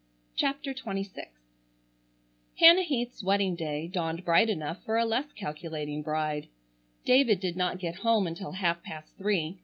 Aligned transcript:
CHAPTER 0.35 0.73
XXVI 0.73 1.27
Hannah 2.57 2.81
Heath's 2.81 3.21
wedding 3.21 3.55
day 3.55 3.87
dawned 3.87 4.25
bright 4.25 4.49
enough 4.49 4.83
for 4.83 4.97
a 4.97 5.05
less 5.05 5.31
calculating 5.33 6.01
bride. 6.01 6.47
David 7.05 7.39
did 7.39 7.55
not 7.55 7.77
get 7.77 7.97
home 7.97 8.25
until 8.25 8.53
half 8.53 8.81
past 8.81 9.15
three. 9.19 9.59